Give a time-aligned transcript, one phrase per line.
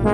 [0.00, 0.06] Hey,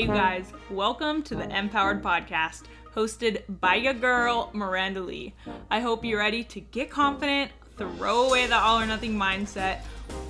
[0.00, 2.62] you guys, welcome to the Empowered Podcast,
[2.94, 5.34] hosted by your girl, Miranda Lee.
[5.70, 9.82] I hope you're ready to get confident, throw away the all or nothing mindset,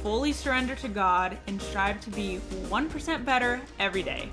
[0.02, 2.40] fully surrender to God, and strive to be
[2.70, 4.30] 1% better every day.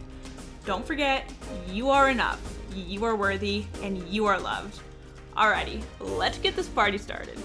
[0.65, 1.31] Don't forget,
[1.69, 2.41] you are enough,
[2.75, 4.79] you are worthy, and you are loved.
[5.35, 7.39] Alrighty, let's get this party started.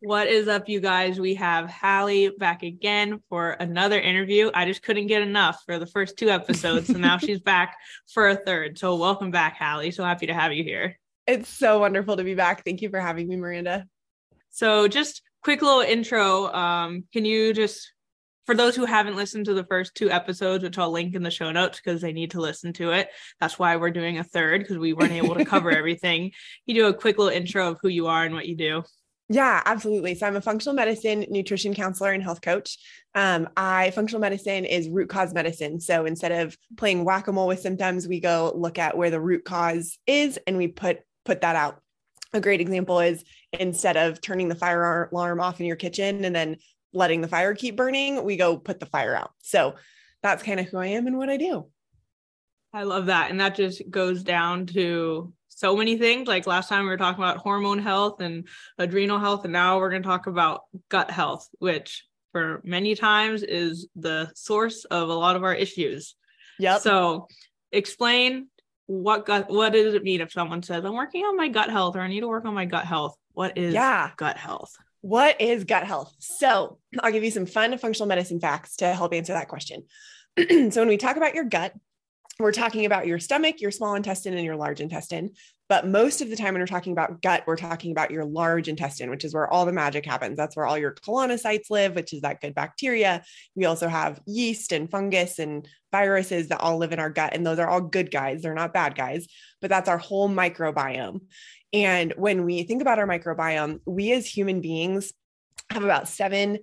[0.00, 1.20] What is up, you guys?
[1.20, 4.50] We have Hally back again for another interview.
[4.54, 7.76] I just couldn't get enough for the first two episodes, so now she's back
[8.10, 8.78] for a third.
[8.78, 9.90] So, welcome back, Hally.
[9.90, 10.98] So happy to have you here.
[11.26, 12.64] It's so wonderful to be back.
[12.64, 13.86] Thank you for having me, Miranda.
[14.48, 16.50] So, just quick little intro.
[16.54, 17.92] Um, can you just,
[18.44, 21.30] for those who haven't listened to the first two episodes, which I'll link in the
[21.30, 23.08] show notes because they need to listen to it.
[23.40, 26.32] That's why we're doing a third because we weren't able to cover everything.
[26.66, 28.82] You do a quick little intro of who you are and what you do.
[29.28, 30.14] Yeah, absolutely.
[30.14, 32.76] So I'm a functional medicine nutrition counselor and health coach.
[33.14, 35.80] Um, I functional medicine is root cause medicine.
[35.80, 39.20] So instead of playing whack a mole with symptoms, we go look at where the
[39.20, 41.80] root cause is and we put put that out.
[42.34, 43.24] A great example is
[43.58, 46.56] instead of turning the fire alarm off in your kitchen and then
[46.92, 49.32] letting the fire keep burning, we go put the fire out.
[49.42, 49.74] So
[50.22, 51.66] that's kind of who I am and what I do.
[52.72, 53.30] I love that.
[53.30, 56.26] And that just goes down to so many things.
[56.28, 59.90] Like last time we were talking about hormone health and adrenal health, and now we're
[59.90, 65.14] going to talk about gut health, which for many times is the source of a
[65.14, 66.14] lot of our issues.
[66.58, 66.78] Yeah.
[66.78, 67.28] So
[67.72, 68.48] explain
[68.86, 71.96] what gut what does it mean if someone says I'm working on my gut health
[71.96, 73.16] or I need to work on my gut health?
[73.32, 74.10] What is Yeah.
[74.16, 74.74] gut health?
[75.02, 76.14] What is gut health?
[76.20, 79.84] So I'll give you some fun functional medicine facts to help answer that question.
[80.38, 81.74] so when we talk about your gut,
[82.38, 85.30] we're talking about your stomach, your small intestine, and your large intestine.
[85.68, 88.68] But most of the time, when we're talking about gut, we're talking about your large
[88.68, 90.36] intestine, which is where all the magic happens.
[90.36, 93.22] That's where all your colonocytes live, which is that good bacteria.
[93.54, 97.34] We also have yeast and fungus and viruses that all live in our gut.
[97.34, 98.42] And those are all good guys.
[98.42, 99.26] They're not bad guys,
[99.60, 101.20] but that's our whole microbiome.
[101.72, 105.12] And when we think about our microbiome, we as human beings
[105.70, 106.58] have about 7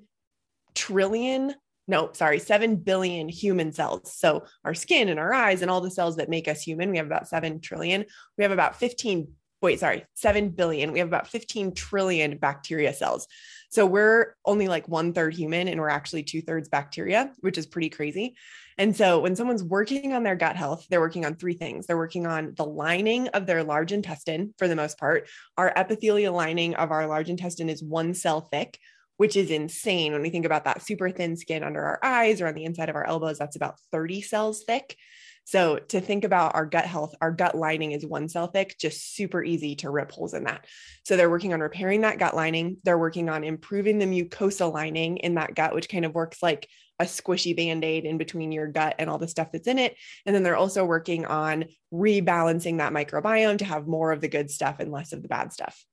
[0.76, 1.56] trillion
[1.90, 4.14] no, sorry, 7 billion human cells.
[4.14, 6.98] So our skin and our eyes and all the cells that make us human, we
[6.98, 8.06] have about 7 trillion.
[8.38, 9.28] We have about 15,
[9.64, 10.92] wait, sorry, 7 billion.
[10.92, 13.28] We have about 15 trillion bacteria cells.
[13.72, 17.66] So we're only like one third human and we're actually two thirds bacteria, which is
[17.66, 18.36] pretty crazy.
[18.80, 21.86] And so when someone's working on their gut health, they're working on three things.
[21.86, 25.28] They're working on the lining of their large intestine for the most part.
[25.58, 28.80] Our epithelial lining of our large intestine is one cell thick
[29.20, 32.48] which is insane when we think about that super thin skin under our eyes or
[32.48, 33.38] on the inside of our elbows.
[33.38, 34.96] That's about 30 cells thick.
[35.44, 39.16] So, to think about our gut health, our gut lining is one cell thick, just
[39.16, 40.68] super easy to rip holes in that.
[41.04, 42.78] So, they're working on repairing that gut lining.
[42.86, 46.70] They're working on improving the mucosa lining in that gut, which kind of works like
[47.00, 49.96] a squishy band aid in between your gut and all the stuff that's in it.
[50.26, 54.52] And then they're also working on rebalancing that microbiome to have more of the good
[54.52, 55.86] stuff and less of the bad stuff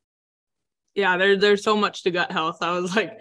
[0.97, 3.12] yeah there, there's so much to gut health i was like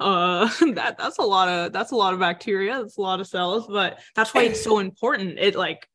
[0.00, 3.26] uh that that's a lot of that's a lot of bacteria that's a lot of
[3.26, 5.86] cells but that's why it's so important it like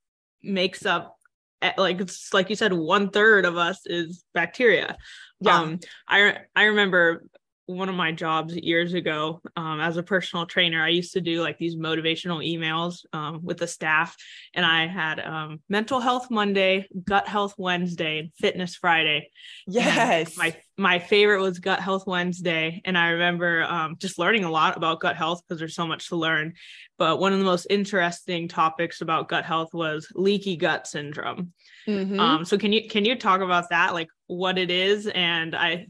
[0.43, 1.17] makes up
[1.63, 4.95] eh, like it's like you said one third of us is bacteria
[5.39, 5.59] yeah.
[5.59, 7.23] um i i remember
[7.65, 11.41] one of my jobs years ago um, as a personal trainer i used to do
[11.41, 14.15] like these motivational emails um, with the staff
[14.53, 19.29] and i had um, mental health monday gut health wednesday and fitness friday.
[19.67, 20.29] Yes.
[20.29, 24.51] and my my favorite was gut health wednesday and i remember um, just learning a
[24.51, 26.53] lot about gut health because there's so much to learn.
[26.97, 31.53] But one of the most interesting topics about gut health was leaky gut syndrome.
[31.87, 32.19] Mm-hmm.
[32.19, 33.93] Um, so can you can you talk about that?
[33.93, 35.85] Like what it is and i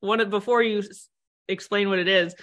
[0.00, 0.82] one before you
[1.48, 2.34] explain what it is,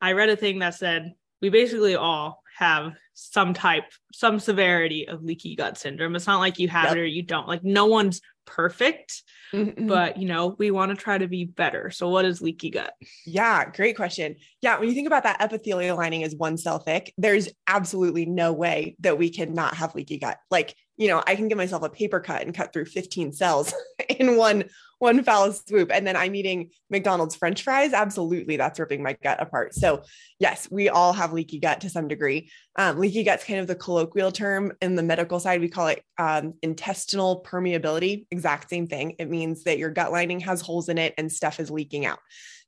[0.00, 5.22] I read a thing that said we basically all have some type, some severity of
[5.22, 6.14] leaky gut syndrome.
[6.14, 6.96] It's not like you have yep.
[6.96, 7.48] it or you don't.
[7.48, 9.86] Like no one's perfect, mm-hmm.
[9.86, 11.90] but you know, we want to try to be better.
[11.90, 12.92] So what is leaky gut?
[13.24, 14.36] Yeah, great question.
[14.60, 18.52] Yeah, when you think about that epithelial lining is one cell thick, there's absolutely no
[18.52, 20.38] way that we can not have leaky gut.
[20.50, 23.72] Like, you know, I can give myself a paper cut and cut through 15 cells
[24.08, 24.64] in one
[25.00, 25.90] one foul swoop.
[25.92, 27.92] And then I'm eating McDonald's French fries.
[27.92, 29.74] Absolutely, that's ripping my gut apart.
[29.74, 30.02] So,
[30.38, 32.50] yes, we all have leaky gut to some degree.
[32.76, 34.72] Um, leaky gut's kind of the colloquial term.
[34.80, 38.26] In the medical side, we call it um, intestinal permeability.
[38.30, 39.16] Exact same thing.
[39.18, 42.18] It means that your gut lining has holes in it and stuff is leaking out.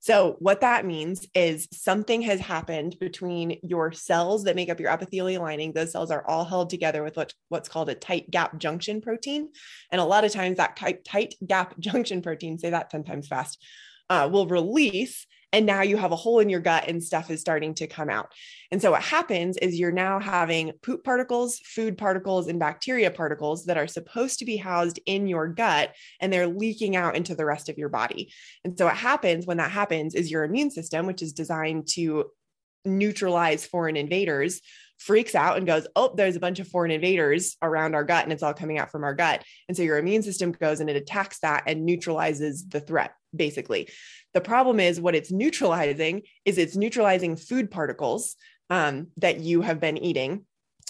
[0.02, 4.90] So, what that means is something has happened between your cells that make up your
[4.90, 5.72] epithelial lining.
[5.72, 9.50] Those cells are all held together with what, what's called a tight gap junction protein.
[9.92, 13.28] And a lot of times, that tight, tight gap junction protein, say that 10 times
[13.28, 13.62] fast,
[14.08, 17.40] uh, will release and now you have a hole in your gut and stuff is
[17.40, 18.32] starting to come out.
[18.70, 23.66] And so what happens is you're now having poop particles, food particles, and bacteria particles
[23.66, 27.44] that are supposed to be housed in your gut and they're leaking out into the
[27.44, 28.32] rest of your body.
[28.64, 32.30] And so what happens when that happens is your immune system, which is designed to
[32.84, 34.60] neutralize foreign invaders,
[35.02, 38.32] freaks out and goes, Oh, there's a bunch of foreign invaders around our gut and
[38.32, 39.44] it's all coming out from our gut.
[39.68, 43.88] And so your immune system goes and it attacks that and neutralizes the threat, basically.
[44.34, 48.36] The problem is what it's neutralizing is it's neutralizing food particles
[48.70, 50.46] um, that you have been eating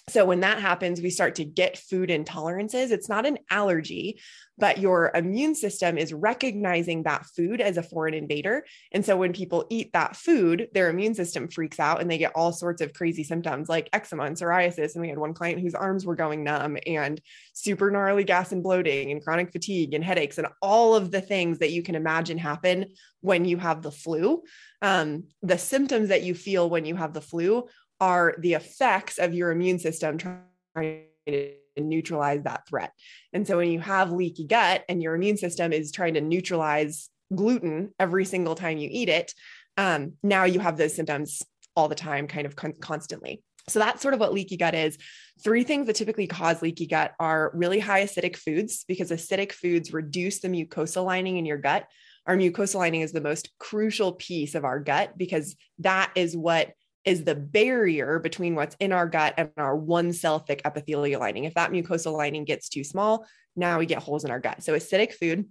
[0.08, 2.90] so when that happens we start to get food intolerances.
[2.90, 4.20] It's not an allergy
[4.58, 8.64] but your immune system is recognizing that food as a foreign invader.
[8.92, 12.32] And so when people eat that food their immune system freaks out and they get
[12.34, 14.94] all sorts of crazy symptoms like eczema and psoriasis.
[14.94, 17.20] And we had one client whose arms were going numb and
[17.54, 21.58] super gnarly gas and bloating and chronic fatigue and headaches and all of the things
[21.58, 22.86] that you can imagine happen
[23.20, 24.42] when you have the flu.
[24.80, 27.68] Um, the symptoms that you feel when you have the flu
[28.02, 32.90] are the effects of your immune system trying to neutralize that threat.
[33.32, 37.08] And so when you have leaky gut and your immune system is trying to neutralize
[37.32, 39.32] gluten every single time you eat it,
[39.76, 41.42] um, now you have those symptoms
[41.76, 43.40] all the time, kind of con- constantly.
[43.68, 44.98] So that's sort of what leaky gut is.
[45.44, 49.92] Three things that typically cause leaky gut are really high acidic foods because acidic foods
[49.92, 51.86] reduce the mucosal lining in your gut.
[52.26, 56.72] Our mucosal lining is the most crucial piece of our gut because that is what
[57.04, 61.44] is the barrier between what's in our gut and our one cell thick epithelial lining.
[61.44, 63.26] If that mucosal lining gets too small,
[63.56, 64.62] now we get holes in our gut.
[64.62, 65.46] So acidic food,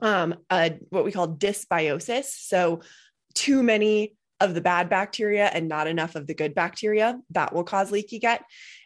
[0.00, 2.24] um, uh, what we call dysbiosis.
[2.24, 2.80] So
[3.34, 7.64] too many of the bad bacteria and not enough of the good bacteria that will
[7.64, 8.42] cause leaky gut.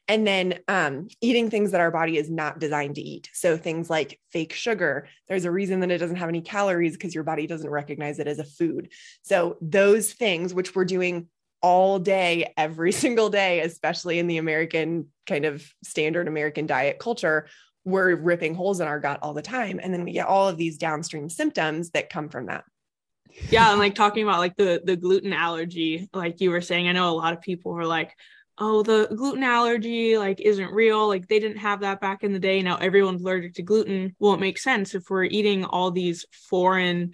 [0.07, 3.29] And then um, eating things that our body is not designed to eat.
[3.35, 5.09] So things like fake sugar.
[5.29, 8.27] There's a reason that it doesn't have any calories because your body doesn't recognize it
[8.27, 8.91] as a food.
[9.23, 11.29] So those things, which we're doing
[11.63, 17.47] all day, every single day, especially in the American kind of standard American diet culture,
[17.85, 19.81] we're ripping holes in our gut all the time.
[19.83, 22.65] And then we get all of these downstream symptoms that come from that.
[23.51, 23.71] Yeah.
[23.71, 27.11] And like talking about like the the gluten allergy, like you were saying, I know
[27.11, 28.15] a lot of people are like,
[28.59, 31.07] oh, the gluten allergy like isn't real.
[31.07, 32.63] Like they didn't have that back in the day.
[32.63, 34.15] Now everyone's allergic to gluten.
[34.19, 37.13] Well, it makes sense if we're eating all these foreign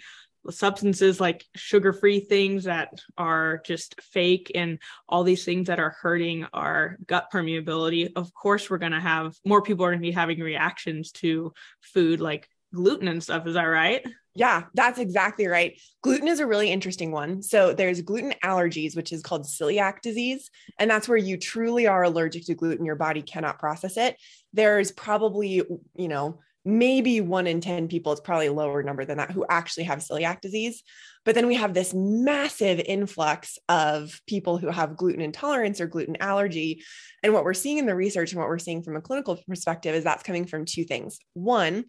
[0.50, 6.46] substances like sugar-free things that are just fake and all these things that are hurting
[6.52, 10.12] our gut permeability of course we're going to have more people are going to be
[10.12, 14.04] having reactions to food like gluten and stuff is that right
[14.36, 15.80] yeah, that's exactly right.
[16.02, 17.40] Gluten is a really interesting one.
[17.40, 20.50] So there's gluten allergies, which is called celiac disease.
[20.78, 22.84] And that's where you truly are allergic to gluten.
[22.84, 24.16] Your body cannot process it.
[24.52, 25.62] There's probably,
[25.94, 29.44] you know, maybe one in 10 people, it's probably a lower number than that, who
[29.48, 30.82] actually have celiac disease.
[31.24, 36.16] But then we have this massive influx of people who have gluten intolerance or gluten
[36.20, 36.82] allergy.
[37.22, 39.94] And what we're seeing in the research and what we're seeing from a clinical perspective
[39.94, 41.18] is that's coming from two things.
[41.34, 41.84] One,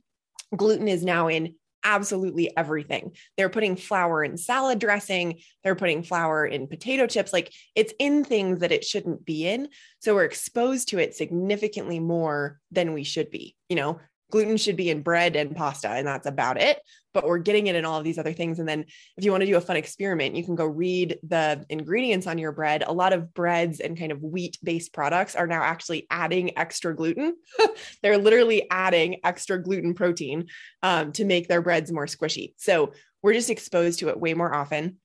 [0.56, 1.56] gluten is now in
[1.86, 3.16] absolutely everything.
[3.38, 7.32] They're putting flour in salad dressing, they're putting flour in potato chips.
[7.32, 9.70] Like it's in things that it shouldn't be in.
[10.00, 13.56] So we're exposed to it significantly more than we should be.
[13.70, 14.00] You know,
[14.32, 16.80] gluten should be in bread and pasta and that's about it
[17.16, 18.60] but we're getting it in all of these other things.
[18.60, 18.86] And then
[19.18, 22.38] if you want to do a fun experiment you can go read the ingredients on
[22.38, 22.84] your bread.
[22.86, 26.94] A lot of breads and kind of wheat based products are now actually adding extra
[26.94, 27.36] gluten.
[28.04, 30.48] They're literally adding extra gluten protein
[30.84, 32.54] um, to make their breads more squishy.
[32.58, 32.92] So
[33.24, 34.98] we're just exposed to it way more often.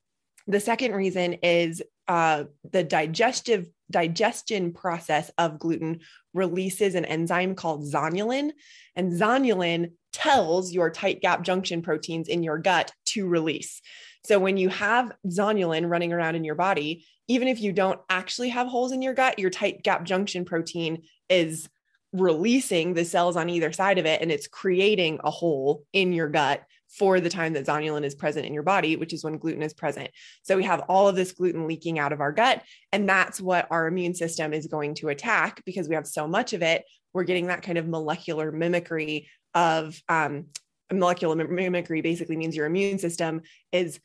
[0.48, 6.00] The second reason is uh, the digestive digestion process of gluten
[6.32, 8.50] releases an enzyme called zonulin,
[8.96, 13.80] and zonulin tells your tight gap junction proteins in your gut to release.
[14.24, 18.50] So when you have zonulin running around in your body, even if you don't actually
[18.50, 21.68] have holes in your gut, your tight gap junction protein is
[22.12, 26.28] releasing the cells on either side of it and it's creating a hole in your
[26.28, 29.62] gut for the time that zonulin is present in your body, which is when gluten
[29.62, 30.10] is present.
[30.42, 32.62] So we have all of this gluten leaking out of our gut.
[32.92, 36.52] And that's what our immune system is going to attack because we have so much
[36.52, 36.84] of it.
[37.12, 40.46] We're getting that kind of molecular mimicry of um,
[40.92, 43.42] molecular mimicry basically means your immune system
[43.72, 44.00] is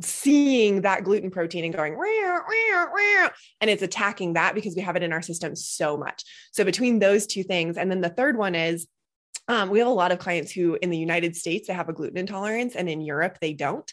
[0.00, 1.96] seeing that gluten protein and going
[3.60, 6.22] and it's attacking that because we have it in our system so much
[6.52, 8.86] so between those two things and then the third one is
[9.52, 11.92] um, we have a lot of clients who in the United States they have a
[11.92, 13.90] gluten intolerance and in Europe they don't.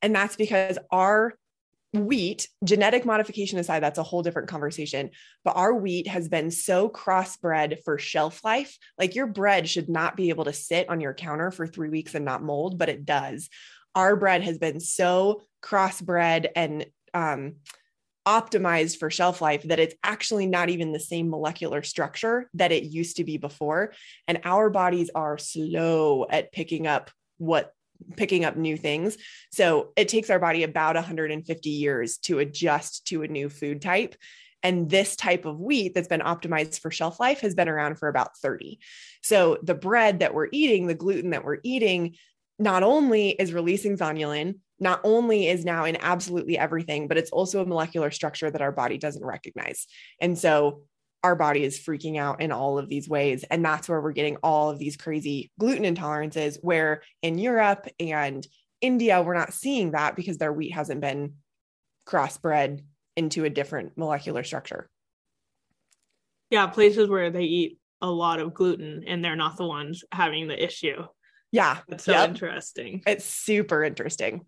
[0.00, 1.34] And that's because our
[1.92, 5.10] wheat, genetic modification aside, that's a whole different conversation.
[5.44, 8.76] But our wheat has been so crossbred for shelf life.
[8.98, 12.14] Like your bread should not be able to sit on your counter for three weeks
[12.14, 13.48] and not mold, but it does.
[13.94, 17.56] Our bread has been so crossbred and um,
[18.26, 22.84] optimized for shelf life that it's actually not even the same molecular structure that it
[22.84, 23.92] used to be before.
[24.26, 27.72] And our bodies are slow at picking up what
[28.16, 29.16] picking up new things.
[29.52, 34.16] So it takes our body about 150 years to adjust to a new food type.
[34.62, 38.08] And this type of wheat that's been optimized for shelf life has been around for
[38.08, 38.78] about 30.
[39.22, 42.16] So the bread that we're eating, the gluten that we're eating,
[42.58, 47.62] not only is releasing zonulin, not only is now in absolutely everything, but it's also
[47.62, 49.86] a molecular structure that our body doesn't recognize.
[50.20, 50.82] And so
[51.22, 53.44] our body is freaking out in all of these ways.
[53.44, 58.46] And that's where we're getting all of these crazy gluten intolerances, where in Europe and
[58.80, 61.34] India, we're not seeing that because their wheat hasn't been
[62.06, 62.84] crossbred
[63.16, 64.90] into a different molecular structure.
[66.50, 70.46] Yeah, places where they eat a lot of gluten and they're not the ones having
[70.46, 71.04] the issue.
[71.50, 71.78] Yeah.
[71.88, 72.28] That's so yep.
[72.28, 73.02] interesting.
[73.06, 74.44] It's super interesting.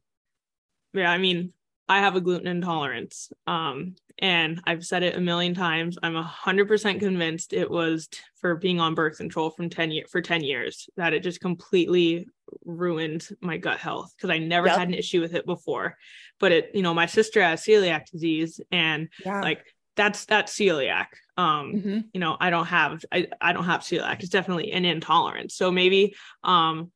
[0.97, 1.53] Yeah, I mean,
[1.89, 3.33] I have a gluten intolerance.
[3.47, 5.99] Um, and I've said it a million times.
[6.03, 9.91] I'm a hundred percent convinced it was t- for being on birth control from 10
[9.91, 12.27] years for 10 years that it just completely
[12.65, 14.79] ruined my gut health because I never yep.
[14.79, 15.97] had an issue with it before.
[16.41, 19.43] But it, you know, my sister has celiac disease and yeah.
[19.43, 19.65] like
[19.97, 21.07] that's that's celiac.
[21.37, 21.99] Um, mm-hmm.
[22.15, 24.21] you know, I don't have I, I don't have celiac.
[24.21, 25.55] It's definitely an intolerance.
[25.55, 26.91] So maybe um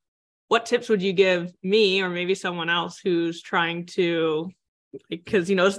[0.51, 4.51] what tips would you give me or maybe someone else who's trying to
[5.09, 5.71] because you know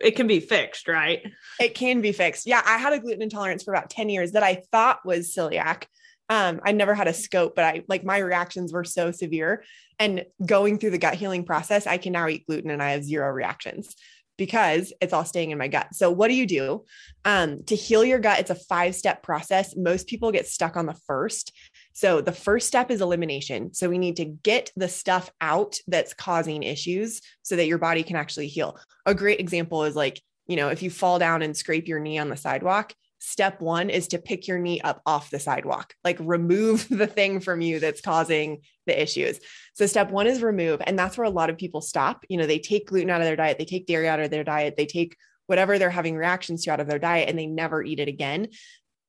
[0.00, 1.20] it can be fixed right
[1.58, 4.44] it can be fixed yeah i had a gluten intolerance for about 10 years that
[4.44, 5.86] i thought was celiac
[6.28, 9.64] um, i never had a scope but i like my reactions were so severe
[9.98, 13.02] and going through the gut healing process i can now eat gluten and i have
[13.02, 13.96] zero reactions
[14.38, 15.94] because it's all staying in my gut.
[15.94, 16.84] So, what do you do
[17.24, 18.40] um, to heal your gut?
[18.40, 19.76] It's a five step process.
[19.76, 21.52] Most people get stuck on the first.
[21.92, 23.74] So, the first step is elimination.
[23.74, 28.02] So, we need to get the stuff out that's causing issues so that your body
[28.02, 28.78] can actually heal.
[29.06, 32.18] A great example is like, you know, if you fall down and scrape your knee
[32.18, 36.16] on the sidewalk, step one is to pick your knee up off the sidewalk, like
[36.20, 39.38] remove the thing from you that's causing the issues.
[39.74, 40.80] So, step one is remove.
[40.84, 42.24] And that's where a lot of people stop.
[42.28, 44.44] You know, they take gluten out of their diet, they take dairy out of their
[44.44, 47.82] diet, they take whatever they're having reactions to out of their diet, and they never
[47.82, 48.48] eat it again.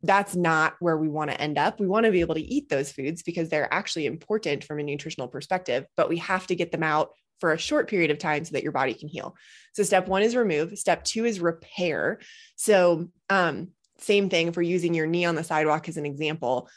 [0.03, 1.79] That's not where we want to end up.
[1.79, 4.83] We want to be able to eat those foods because they're actually important from a
[4.83, 8.45] nutritional perspective, but we have to get them out for a short period of time
[8.45, 9.36] so that your body can heal.
[9.74, 12.19] So step 1 is remove, step 2 is repair.
[12.55, 13.69] So um
[14.00, 16.67] same thing for using your knee on the sidewalk as an example.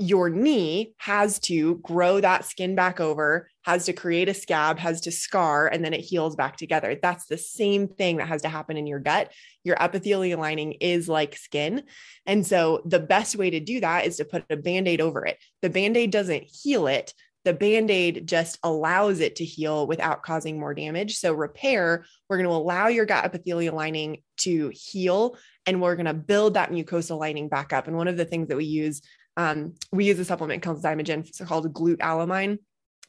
[0.00, 5.02] Your knee has to grow that skin back over, has to create a scab, has
[5.02, 6.98] to scar, and then it heals back together.
[7.00, 9.30] That's the same thing that has to happen in your gut.
[9.62, 11.82] Your epithelial lining is like skin.
[12.24, 15.26] And so the best way to do that is to put a band aid over
[15.26, 15.36] it.
[15.60, 17.12] The band aid doesn't heal it,
[17.44, 21.16] the band aid just allows it to heal without causing more damage.
[21.16, 26.06] So, repair, we're going to allow your gut epithelial lining to heal and we're going
[26.06, 27.86] to build that mucosal lining back up.
[27.86, 29.02] And one of the things that we use,
[29.40, 32.58] um, we use a supplement called Xymogen, it's called glutamine.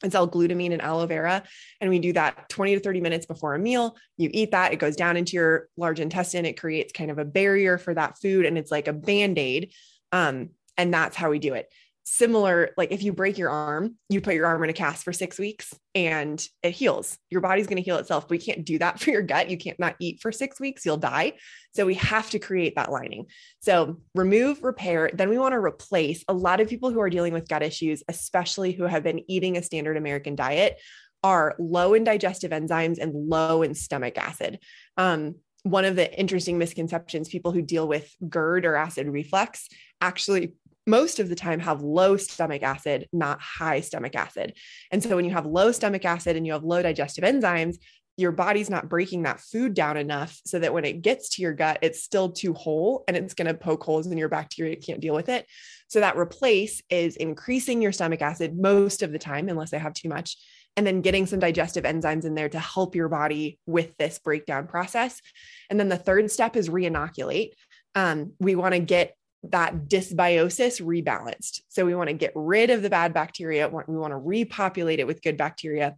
[0.03, 1.43] It's L-glutamine and aloe vera.
[1.79, 3.95] And we do that 20 to 30 minutes before a meal.
[4.17, 6.45] You eat that, it goes down into your large intestine.
[6.45, 8.47] It creates kind of a barrier for that food.
[8.47, 9.73] And it's like a band aid.
[10.11, 11.71] Um, and that's how we do it
[12.03, 15.13] similar like if you break your arm you put your arm in a cast for
[15.13, 17.17] six weeks and it heals.
[17.29, 18.25] Your body's going to heal itself.
[18.25, 19.49] But we can't do that for your gut.
[19.49, 20.85] You can't not eat for six weeks.
[20.85, 21.33] You'll die.
[21.73, 23.25] So we have to create that lining.
[23.61, 25.11] So remove repair.
[25.13, 28.03] Then we want to replace a lot of people who are dealing with gut issues
[28.07, 30.79] especially who have been eating a standard american diet
[31.23, 34.59] are low in digestive enzymes and low in stomach acid.
[34.97, 40.55] Um, one of the interesting misconceptions people who deal with GERD or acid reflux actually
[40.87, 44.53] most of the time have low stomach acid, not high stomach acid.
[44.91, 47.77] And so when you have low stomach acid and you have low digestive enzymes,
[48.17, 51.53] your body's not breaking that food down enough so that when it gets to your
[51.53, 54.73] gut, it's still too whole and it's going to poke holes in your bacteria.
[54.73, 55.45] It can't deal with it.
[55.87, 59.93] So that replace is increasing your stomach acid most of the time, unless I have
[59.93, 60.37] too much,
[60.77, 64.67] and then getting some digestive enzymes in there to help your body with this breakdown
[64.67, 65.21] process.
[65.69, 67.51] And then the third step is reinoculate.
[67.95, 71.61] Um, we want to get that dysbiosis rebalanced.
[71.69, 73.67] So we want to get rid of the bad bacteria.
[73.67, 75.95] We want to repopulate it with good bacteria.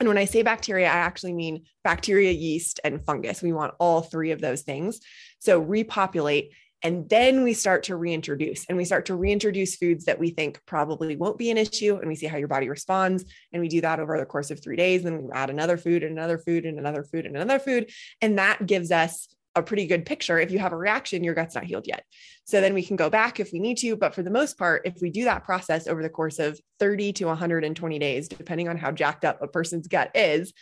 [0.00, 3.42] And when I say bacteria, I actually mean bacteria, yeast, and fungus.
[3.42, 5.00] We want all three of those things.
[5.38, 6.52] So repopulate.
[6.82, 10.60] And then we start to reintroduce and we start to reintroduce foods that we think
[10.66, 11.96] probably won't be an issue.
[11.96, 13.24] And we see how your body responds.
[13.52, 15.04] And we do that over the course of three days.
[15.04, 17.92] Then we add another food and another food and another food and another food.
[18.20, 20.38] And that gives us a pretty good picture.
[20.38, 22.04] If you have a reaction, your gut's not healed yet.
[22.44, 23.96] So then we can go back if we need to.
[23.96, 27.12] But for the most part, if we do that process over the course of 30
[27.14, 30.52] to 120 days, depending on how jacked up a person's gut is,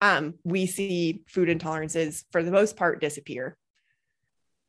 [0.00, 3.56] um, we see food intolerances for the most part disappear.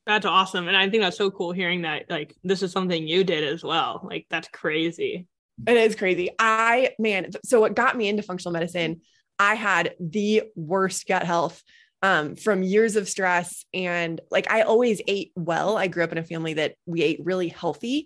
[0.05, 0.67] That's awesome.
[0.67, 3.63] And I think that's so cool hearing that like this is something you did as
[3.63, 4.01] well.
[4.03, 5.27] Like that's crazy.
[5.67, 6.29] It is crazy.
[6.38, 9.01] I, man, so what got me into functional medicine,
[9.39, 11.63] I had the worst gut health
[12.05, 13.65] um, from years of stress.
[13.74, 15.75] And like I always ate well.
[15.75, 18.05] I grew up in a family that we ate really healthy.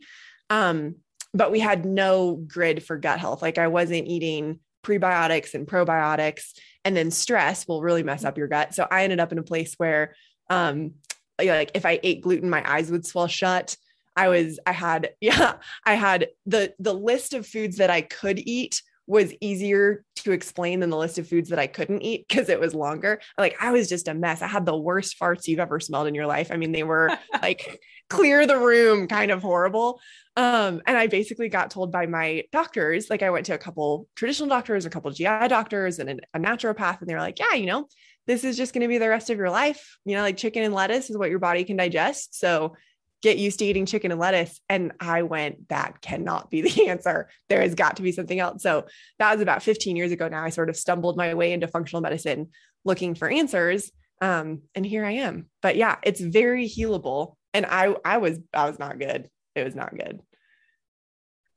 [0.50, 0.96] Um,
[1.34, 3.42] but we had no grid for gut health.
[3.42, 6.54] Like I wasn't eating prebiotics and probiotics.
[6.86, 8.74] And then stress will really mess up your gut.
[8.74, 10.16] So I ended up in a place where
[10.50, 10.94] um,
[11.38, 13.76] like if I ate gluten, my eyes would swell shut.
[14.16, 18.40] I was, I had, yeah, I had the the list of foods that I could
[18.40, 22.48] eat was easier to explain than the list of foods that I couldn't eat because
[22.48, 23.20] it was longer.
[23.40, 24.44] Like I was just a mess.
[24.44, 26.52] I had the worst farts you've ever smelled in your life.
[26.52, 30.00] I mean, they were like clear the room kind of horrible.
[30.36, 34.08] Um, and I basically got told by my doctors, like I went to a couple
[34.16, 37.66] traditional doctors, a couple GI doctors, and a naturopath, and they were like, yeah, you
[37.66, 37.88] know,
[38.28, 39.98] this is just going to be the rest of your life.
[40.06, 42.40] You know, like chicken and lettuce is what your body can digest.
[42.40, 42.76] So
[43.22, 44.60] get used to eating chicken and lettuce.
[44.70, 47.30] And I went, that cannot be the answer.
[47.50, 48.64] There has got to be something else.
[48.64, 48.86] So
[49.20, 50.44] that was about 15 years ago now.
[50.44, 52.50] I sort of stumbled my way into functional medicine
[52.86, 53.92] looking for answers.
[54.22, 55.48] Um, and here I am.
[55.62, 57.36] But yeah, it's very healable.
[57.54, 59.30] And I I was I was not good.
[59.56, 60.20] It was not good.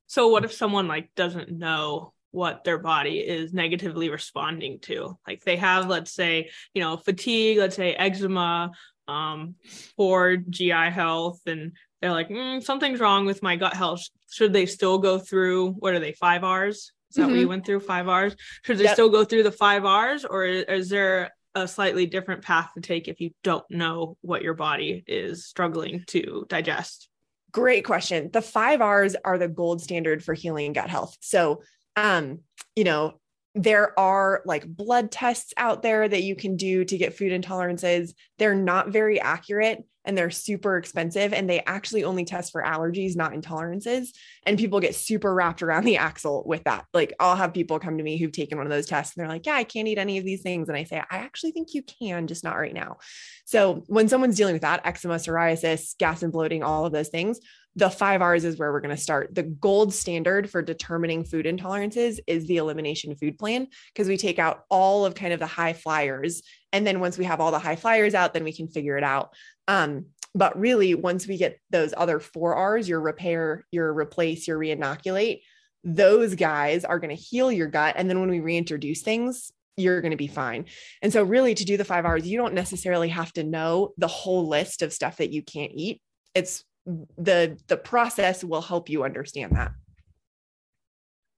[0.06, 5.18] So what if someone like doesn't know what their body is negatively responding to?
[5.26, 8.72] Like they have, let's say, you know, fatigue, let's say eczema,
[9.08, 9.54] um,
[9.96, 14.02] for GI health, and they're like, mm, something's wrong with my gut health.
[14.30, 16.92] Should they still go through what are they five R's?
[17.10, 17.30] Is that mm-hmm.
[17.30, 17.80] what you went through?
[17.80, 18.34] Five R's?
[18.64, 18.94] Should they yep.
[18.94, 23.08] still go through the five R's, or is there a slightly different path to take
[23.08, 27.08] if you don't know what your body is struggling to digest?
[27.50, 28.30] Great question.
[28.32, 31.16] The five R's are the gold standard for healing gut health.
[31.20, 31.62] So,
[31.96, 32.40] um,
[32.74, 33.20] you know,
[33.54, 38.14] there are like blood tests out there that you can do to get food intolerances.
[38.38, 43.16] They're not very accurate and they're super expensive and they actually only test for allergies,
[43.16, 44.08] not intolerances.
[44.44, 46.86] And people get super wrapped around the axle with that.
[46.92, 49.32] Like I'll have people come to me who've taken one of those tests and they're
[49.32, 51.74] like, "Yeah, I can't eat any of these things." And I say, "I actually think
[51.74, 52.98] you can, just not right now."
[53.44, 57.40] So, when someone's dealing with that, eczema, psoriasis, gas and bloating, all of those things,
[57.74, 59.34] the five R's is where we're going to start.
[59.34, 64.38] The gold standard for determining food intolerances is the elimination food plan because we take
[64.38, 66.42] out all of kind of the high flyers.
[66.72, 69.04] And then once we have all the high flyers out, then we can figure it
[69.04, 69.34] out.
[69.68, 74.58] Um, but really, once we get those other four R's, your repair, your replace, your
[74.58, 75.42] reinoculate,
[75.84, 77.94] those guys are going to heal your gut.
[77.98, 80.66] And then when we reintroduce things, you're going to be fine.
[81.02, 84.08] And so, really, to do the five R's, you don't necessarily have to know the
[84.08, 86.00] whole list of stuff that you can't eat.
[86.34, 89.72] It's the the process will help you understand that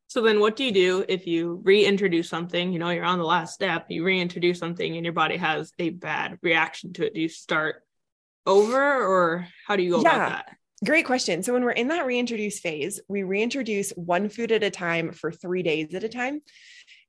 [0.06, 3.24] so then what do you do if you reintroduce something you know you're on the
[3.24, 7.20] last step you reintroduce something and your body has a bad reaction to it do
[7.20, 7.83] you start
[8.46, 10.16] over or how do you go yeah.
[10.16, 11.42] about that Great question.
[11.42, 15.32] So, when we're in that reintroduce phase, we reintroduce one food at a time for
[15.32, 16.42] three days at a time.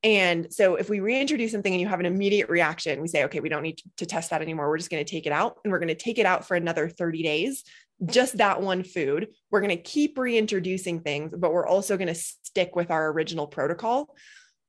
[0.02, 3.42] And so, if we reintroduce something and you have an immediate reaction, we say, okay,
[3.42, 4.70] we don't need to test that anymore.
[4.70, 6.56] We're just going to take it out and we're going to take it out for
[6.56, 7.64] another 30 days
[8.06, 9.30] just that one food.
[9.52, 13.48] We're going to keep reintroducing things, but we're also going to stick with our original
[13.48, 14.14] protocol.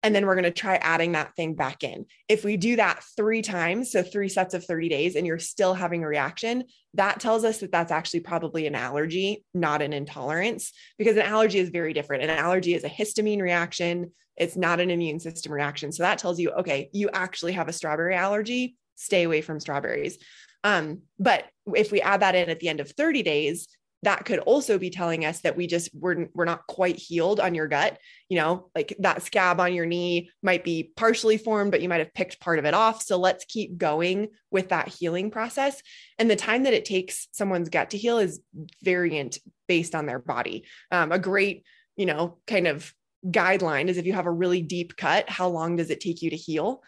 [0.02, 2.06] And then we're going to try adding that thing back in.
[2.28, 5.74] If we do that three times, so three sets of 30 days, and you're still
[5.74, 10.72] having a reaction, that tells us that that's actually probably an allergy, not an intolerance,
[10.98, 12.22] because an allergy is very different.
[12.22, 15.92] An allergy is a histamine reaction, it's not an immune system reaction.
[15.92, 20.18] So that tells you, okay, you actually have a strawberry allergy, stay away from strawberries.
[20.62, 23.68] Um, but if we add that in at the end of 30 days,
[24.02, 27.54] that could also be telling us that we just we're, we're not quite healed on
[27.54, 31.80] your gut you know like that scab on your knee might be partially formed but
[31.80, 35.30] you might have picked part of it off so let's keep going with that healing
[35.30, 35.82] process
[36.18, 38.40] and the time that it takes someone's gut to heal is
[38.82, 41.64] variant based on their body um, a great
[41.96, 42.92] you know kind of
[43.28, 46.30] guideline is if you have a really deep cut how long does it take you
[46.30, 46.82] to heal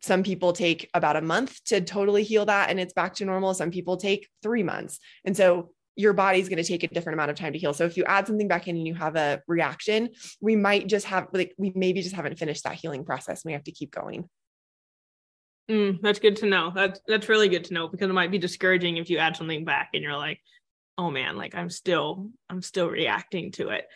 [0.00, 3.54] some people take about a month to totally heal that and it's back to normal.
[3.54, 5.00] Some people take three months.
[5.24, 7.72] And so your body's going to take a different amount of time to heal.
[7.72, 11.06] So if you add something back in and you have a reaction, we might just
[11.06, 13.44] have like we maybe just haven't finished that healing process.
[13.44, 14.28] We have to keep going.
[15.70, 16.70] Mm, that's good to know.
[16.74, 19.64] That's that's really good to know because it might be discouraging if you add something
[19.64, 20.38] back and you're like,
[20.98, 23.86] oh man, like I'm still I'm still reacting to it.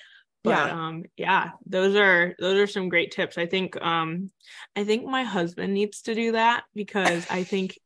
[0.42, 0.86] But Yeah.
[0.86, 3.38] um yeah, those are those are some great tips.
[3.38, 4.30] I think um
[4.74, 7.78] I think my husband needs to do that because I think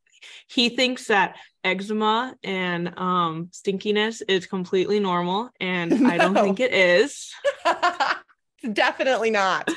[0.47, 6.73] he thinks that eczema and um stinkiness is completely normal and I don't think it
[6.73, 7.31] is.
[8.73, 9.67] definitely not.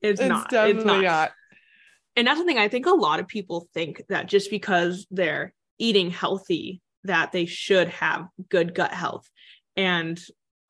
[0.00, 0.44] It's, It's not.
[0.44, 1.02] It's definitely not.
[1.02, 1.32] not.
[2.16, 5.52] and that's the thing i think a lot of people think that just because they're
[5.78, 9.28] eating healthy that they should have good gut health
[9.76, 10.20] and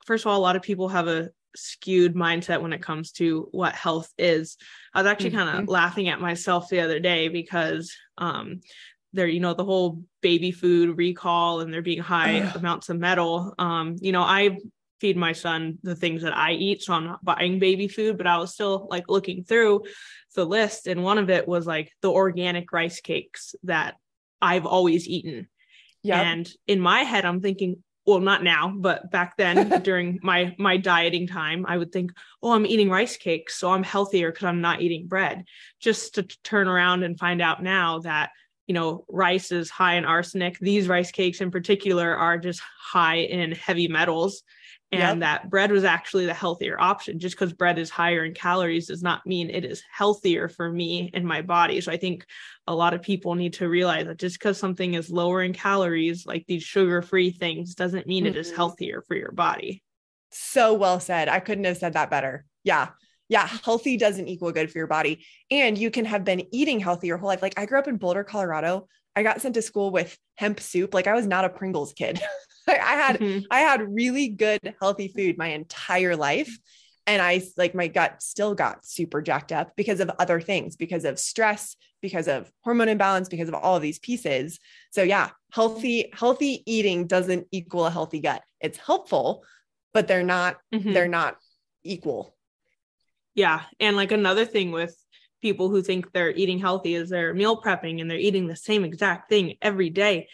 [0.06, 3.48] first of all a lot of people have a skewed mindset when it comes to
[3.52, 4.56] what health is
[4.94, 5.68] i was actually kind of Mhm.
[5.68, 8.60] laughing at myself the other day because um
[9.12, 13.54] there you know the whole baby food recall and there being high amounts of metal
[13.58, 14.56] um you know i
[15.00, 18.26] feed my son the things that i eat so i'm not buying baby food but
[18.26, 19.82] i was still like looking through
[20.34, 23.94] the list and one of it was like the organic rice cakes that
[24.40, 25.48] I've always eaten.
[26.02, 26.20] Yeah.
[26.20, 30.78] And in my head I'm thinking, well not now, but back then during my my
[30.78, 34.62] dieting time, I would think, "Oh, I'm eating rice cakes, so I'm healthier cuz I'm
[34.62, 35.44] not eating bread."
[35.78, 38.30] Just to turn around and find out now that
[38.66, 40.58] you know, rice is high in arsenic.
[40.58, 44.42] These rice cakes in particular are just high in heavy metals
[44.90, 45.18] and Yep.
[45.20, 49.02] that bread was actually the healthier option just because bread is higher in calories does
[49.02, 52.24] not mean it is healthier for me and my body so i think
[52.66, 56.24] a lot of people need to realize that just because something is lower in calories
[56.26, 58.56] like these sugar free things doesn't mean it is Mhm.
[58.56, 59.82] healthier for your body
[60.30, 61.28] So well said.
[61.28, 62.44] I couldn't have said that better.
[62.62, 62.90] Yeah.
[63.30, 63.46] Yeah.
[63.64, 65.24] Healthy doesn't equal good for your body.
[65.50, 67.40] And you can have been eating healthy your whole life.
[67.40, 68.88] Like I grew up in Boulder, Colorado.
[69.16, 70.92] I got sent to school with hemp soup.
[70.92, 72.20] Like I was not a Pringles kid.
[72.68, 73.44] I I had Mhm.
[73.50, 76.56] I had really good healthy food my entire life.
[77.06, 81.06] And I like my gut still got super jacked up because of other things, because
[81.06, 84.58] of stress, because of hormone imbalance, because of all of these pieces.
[84.90, 88.42] So yeah, healthy, healthy eating doesn't equal a healthy gut.
[88.60, 89.42] It's helpful,
[89.94, 90.92] but they're not, Mhm.
[90.92, 91.38] they're not
[91.82, 92.36] equal.
[93.34, 93.62] Yeah.
[93.80, 94.94] And like another thing with
[95.40, 98.84] people who think they're eating healthy is they're meal prepping and they're eating the same
[98.84, 100.28] exact thing every day.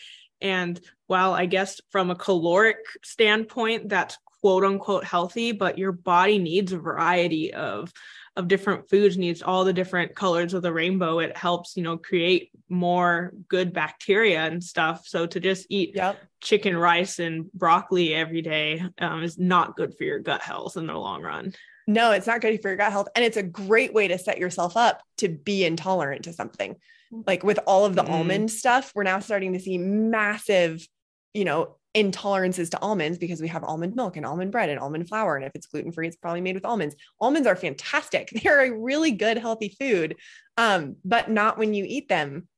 [0.45, 6.39] And while I guess from a caloric standpoint, that's quote unquote healthy, but your body
[6.39, 7.93] needs a variety of
[8.37, 11.97] of different foods needs all the different colors of the rainbow it helps you know
[11.97, 16.21] create more good bacteria and stuff so to just eat Yep.
[16.41, 20.89] chicken rice and broccoli every day um, is not good for your gut health in
[20.89, 21.53] the long run
[21.87, 23.09] No, it's not good for your gut health.
[23.15, 26.75] And it's a great way to set yourself up to be intolerant to something.
[27.11, 28.11] Like with all of the Mhm.
[28.11, 30.87] almond stuff, we're now starting to see massive,
[31.33, 35.09] you know, intolerances to almonds because we have almond milk and almond bread and almond
[35.09, 35.37] flour.
[35.37, 36.97] And if it's gluten free, it's probably made with almonds.
[37.21, 38.31] Almonds are fantastic.
[38.43, 40.17] They're a really good, healthy food,
[40.57, 42.49] um, but not when you eat them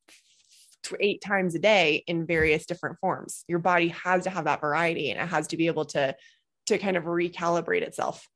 [1.00, 3.44] eight times a day in various different forms.
[3.48, 6.14] Your body has to have that variety and it has to be able to
[6.66, 8.26] to kind of recalibrate itself.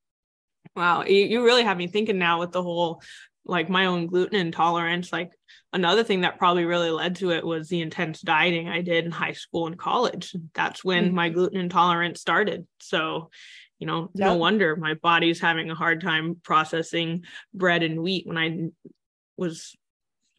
[0.76, 3.02] Wow, you, you really have me thinking now with the whole
[3.44, 5.12] like my own gluten intolerance.
[5.12, 5.30] Like
[5.72, 9.10] another thing that probably really led to it was the intense dieting I did in
[9.10, 10.34] high school and college.
[10.54, 11.14] That's when mm-hmm.
[11.14, 12.66] my gluten intolerance started.
[12.80, 13.30] So,
[13.78, 17.24] you know, no wonder my body's having a hard time processing
[17.54, 18.68] bread and wheat when I
[19.36, 19.74] was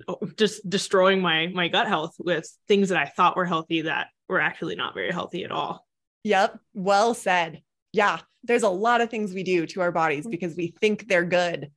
[0.08, 4.08] oh, just destroying my my gut health with things that I thought were healthy that
[4.30, 5.88] were actually not very healthy at all.
[6.24, 6.60] Yep.
[6.76, 7.62] Well said.
[7.92, 8.20] Yeah.
[8.44, 10.32] There's a lot of things we do to our bodies mm-hmm.
[10.32, 11.72] because we think they're good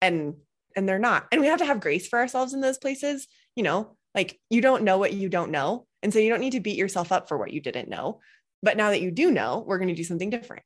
[0.00, 0.34] and
[0.78, 1.26] and they're not.
[1.32, 3.26] And we have to have grace for ourselves in those places.
[3.56, 5.86] You know, like you don't know what you don't know.
[6.02, 8.20] And so you don't need to beat yourself up for what you didn't know.
[8.62, 10.62] But now that you do know, we're going to do something different.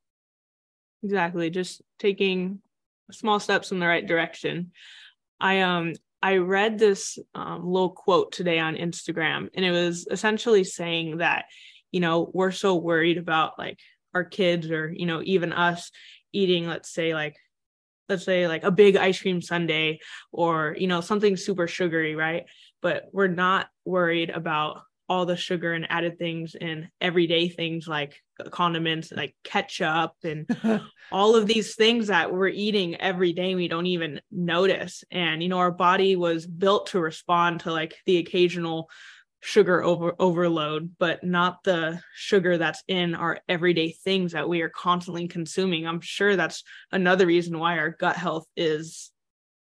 [1.03, 1.49] Exactly.
[1.51, 2.61] Just taking
[3.11, 4.73] small steps in the right direction.
[5.41, 10.63] I um I read this um, little quote today on Instagram, and it was essentially
[10.63, 11.47] saying that,
[11.91, 13.81] you know, we're so worried about like
[14.15, 15.91] our kids or you know even us
[16.33, 17.37] eating, let's say like
[18.13, 19.99] let's say like a big ice cream sundae
[20.33, 22.45] or you know something super sugary, right?
[22.83, 28.21] But we're not worried about all the sugar and added things and everyday things like
[28.51, 30.47] condiments like ketchup and
[31.13, 35.49] all of these things that we're eating every day we don't even notice and you
[35.49, 38.89] know our body was built to respond to like the occasional
[39.45, 44.69] sugar over overload but not the sugar that's in our everyday things that we are
[44.69, 49.11] constantly consuming i'm sure that's another reason why our gut health is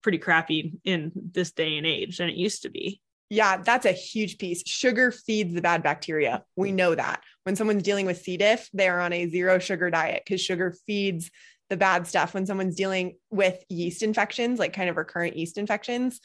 [0.02, 3.92] pretty crappy in this day and age than it used to be Yeah, that's a
[3.92, 4.62] huge piece.
[4.66, 6.44] Sugar feeds the bad bacteria.
[6.54, 7.22] We know that.
[7.44, 8.37] When someone's dealing with C.
[8.37, 11.30] diff, they are on a zero sugar diet because sugar feeds
[11.70, 12.35] the bad stuff.
[12.35, 16.20] When someone's dealing with yeast infections, like kind of recurrent yeast infections,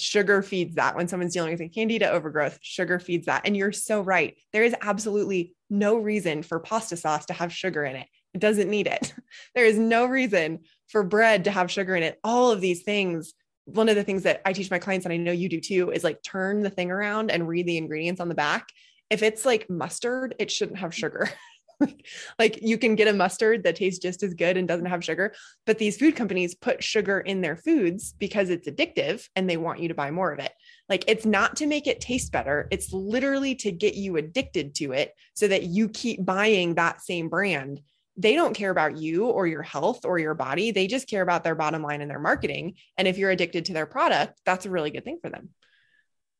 [0.00, 0.96] sugar feeds that.
[0.96, 3.42] When someone's dealing with a candida overgrowth, sugar feeds that.
[3.44, 4.36] And you're so right.
[4.52, 8.06] There is absolutely no reason for pasta sauce to have sugar in it.
[8.34, 9.14] It doesn't need it.
[9.54, 12.18] There is no reason for bread to have sugar in it.
[12.24, 13.34] All of these things.
[13.66, 15.90] One of the things that I teach my clients, and I know you do too,
[15.90, 18.68] is like turn the thing around and read the ingredients on the back.
[19.10, 21.28] If it's like mustard, it shouldn't have sugar.
[22.38, 25.34] like you can get a mustard that tastes just as good and doesn't have sugar,
[25.66, 29.80] but these food companies put sugar in their foods because it's addictive and they want
[29.80, 30.52] you to buy more of it.
[30.88, 34.92] Like it's not to make it taste better, it's literally to get you addicted to
[34.92, 37.80] it so that you keep buying that same brand.
[38.16, 40.72] They don't care about you or your health or your body.
[40.72, 42.74] They just care about their bottom line and their marketing.
[42.96, 45.50] And if you're addicted to their product, that's a really good thing for them.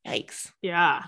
[0.05, 0.51] Yikes.
[0.61, 1.03] Yeah.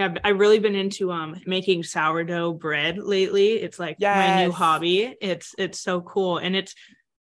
[0.00, 3.52] Yeah, I've really been into um making sourdough bread lately.
[3.52, 4.16] It's like yes.
[4.16, 5.14] my new hobby.
[5.20, 6.74] It's it's so cool and it's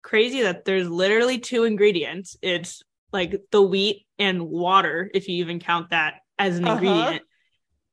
[0.02, 2.36] crazy that there's literally two ingredients.
[2.42, 6.74] It's like the wheat and water if you even count that as an uh-huh.
[6.74, 7.22] ingredient.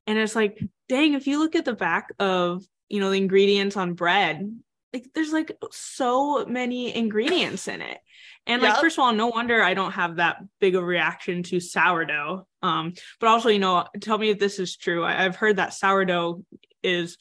[0.07, 0.59] And it's like,
[0.89, 4.45] dang, if you look at the back of, you know, the ingredients on bread,
[4.95, 7.99] like there's like so many ingredients in it.
[8.47, 8.81] And like, yep.
[8.81, 12.47] first of all, no wonder I don't have that big of a reaction to sourdough.
[12.61, 15.03] Um, but also, you know, tell me if this is true.
[15.03, 16.43] I, have heard that sourdough
[16.83, 17.17] is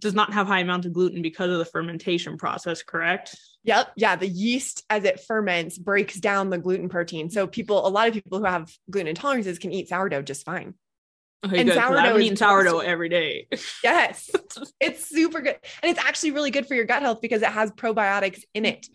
[0.00, 3.34] does not have high amounts of gluten because of the fermentation process, correct?
[3.64, 3.92] Yep.
[3.96, 4.16] Yeah.
[4.16, 7.30] The yeast, as it ferments, breaks down the gluten protein.
[7.30, 10.74] So people, a lot of people who have gluten intolerances can eat sourdough just fine.
[11.46, 11.76] Okay, and good.
[11.76, 11.98] sourdough.
[11.98, 13.46] I've sourdough every day.
[13.84, 14.30] yes,
[14.80, 17.70] it's super good, and it's actually really good for your gut health because it has
[17.70, 18.86] probiotics in it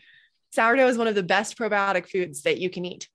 [0.53, 3.09] sourdough is one of the best probiotic foods that you can eat.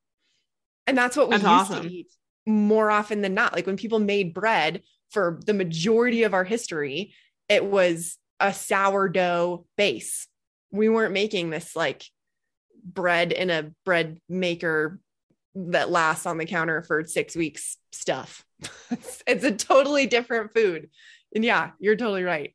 [0.86, 1.88] And that's what we that's used awesome.
[1.88, 2.08] to eat
[2.46, 3.54] more often than not.
[3.54, 7.14] Like when people made bread for the majority of our history,
[7.48, 10.26] it was a sourdough base.
[10.70, 12.04] We weren't making this like
[12.84, 14.98] bread in a bread maker
[15.70, 18.44] that lasts on the counter for six weeks stuff.
[19.26, 20.90] it's a totally different food.
[21.34, 22.54] And yeah, you're totally right.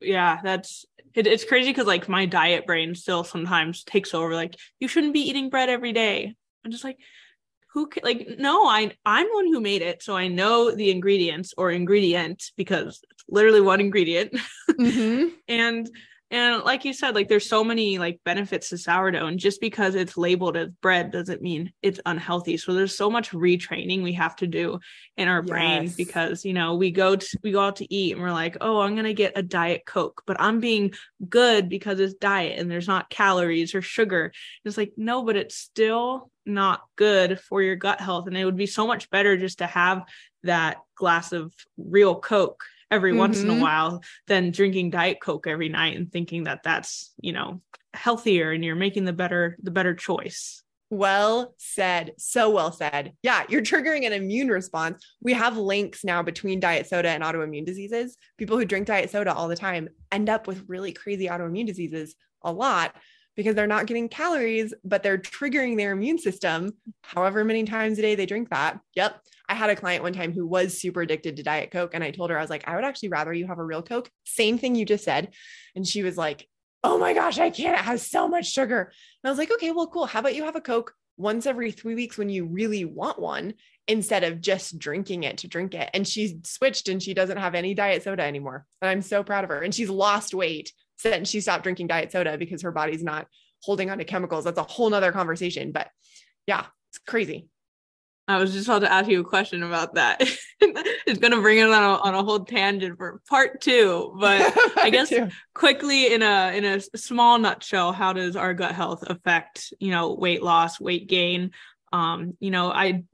[0.00, 4.34] Yeah, that's it, it's crazy because like my diet brain still sometimes takes over.
[4.34, 6.34] Like you shouldn't be eating bread every day.
[6.64, 6.98] I'm just like,
[7.72, 11.70] who like no, I I'm one who made it, so I know the ingredients or
[11.70, 14.38] ingredient because it's literally one ingredient.
[14.74, 15.28] Mm-hmm.
[15.46, 15.88] and
[16.30, 19.94] and like you said, like there's so many like benefits to sourdough, and just because
[19.94, 22.56] it's labeled as bread doesn't mean it's unhealthy.
[22.56, 24.80] So there's so much retraining we have to do
[25.16, 25.48] in our yes.
[25.48, 28.56] brain because you know we go to we go out to eat and we're like,
[28.60, 30.94] oh, I'm gonna get a diet coke, but I'm being
[31.28, 34.32] good because it's diet and there's not calories or sugar.
[34.64, 38.56] It's like no, but it's still not good for your gut health, and it would
[38.56, 40.02] be so much better just to have
[40.42, 43.18] that glass of real coke every mm-hmm.
[43.18, 43.62] once in a mm-hmm.
[43.62, 47.60] while than drinking diet coke every night and thinking that that's you know
[47.92, 52.12] healthier and you're making the better the better choice well said.
[52.18, 53.14] So well said.
[53.22, 55.04] Yeah, you're triggering an immune response.
[55.20, 58.16] We have links now between diet soda and autoimmune diseases.
[58.38, 62.14] People who drink diet soda all the time end up with really crazy autoimmune diseases
[62.42, 62.94] a lot
[63.36, 68.02] because they're not getting calories, but they're triggering their immune system however many times a
[68.02, 68.78] day they drink that.
[68.94, 69.20] Yep.
[69.48, 71.92] I had a client one time who was super addicted to Diet Coke.
[71.94, 73.82] And I told her, I was like, I would actually rather you have a real
[73.82, 74.10] Coke.
[74.24, 75.34] Same thing you just said.
[75.74, 76.48] And she was like,
[76.82, 77.78] Oh my gosh, I can't.
[77.78, 78.80] It has so much sugar.
[79.22, 80.06] And I was like, Okay, well, cool.
[80.06, 83.54] How about you have a Coke once every three weeks when you really want one
[83.86, 85.90] instead of just drinking it to drink it?
[85.92, 88.64] And she switched and she doesn't have any diet soda anymore.
[88.80, 89.60] And I'm so proud of her.
[89.60, 93.26] And she's lost weight since she stopped drinking diet soda because her body's not
[93.62, 94.44] holding on to chemicals.
[94.44, 95.72] That's a whole nother conversation.
[95.72, 95.88] But
[96.46, 97.48] yeah, it's crazy.
[98.26, 100.20] I was just about to ask you a question about that.
[100.60, 104.54] it's going to bring it on a, on a whole tangent for part two, but
[104.78, 105.12] I guess
[105.52, 110.14] quickly in a in a small nutshell, how does our gut health affect you know
[110.14, 111.50] weight loss, weight gain?
[111.92, 113.04] Um, you know, I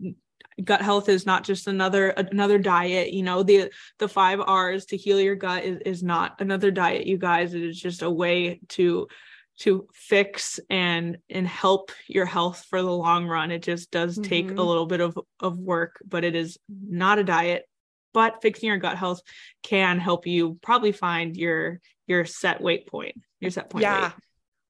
[0.62, 3.12] gut health is not just another another diet.
[3.12, 7.06] You know, the the five R's to heal your gut is is not another diet,
[7.06, 7.54] you guys.
[7.54, 9.08] It is just a way to
[9.58, 13.50] to fix and and help your health for the long run.
[13.50, 14.58] It just does take mm-hmm.
[14.58, 17.64] a little bit of of work but it is not a diet.
[18.12, 19.20] But fixing your gut health
[19.62, 24.12] can help you probably find your your set weight point your set point yeah.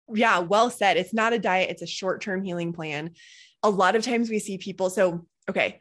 [0.08, 0.18] weight.
[0.18, 0.96] yeah well said.
[0.96, 3.12] It's not a diet it's a short-term healing plan.
[3.62, 5.78] A lot of times we see people so okay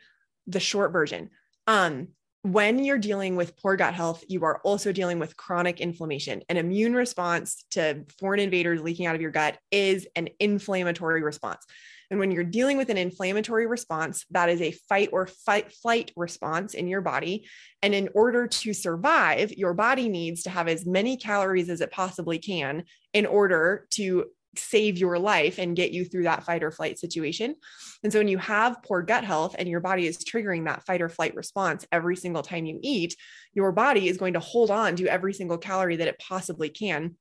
[0.48, 1.30] the short version.
[1.68, 2.10] Um
[2.44, 6.42] when you're dealing with poor gut health, you are also dealing with chronic inflammation.
[6.48, 11.66] An immune response to foreign invaders leaking out of your gut is an inflammatory response.
[12.10, 16.12] And when you're dealing with an inflammatory response, that is a fight or fight flight
[16.16, 17.48] response in your body.
[17.84, 21.92] And in order to survive, your body needs to have as many calories as it
[21.92, 24.26] possibly can in order to
[24.56, 27.56] save your life and get you through that fight or flight situation.
[28.04, 31.02] And so when you have poor gut health and your body is triggering that fight
[31.02, 33.16] or flight response every single time you eat,
[33.54, 37.16] your body is going to hold on to every single calorie that it possibly can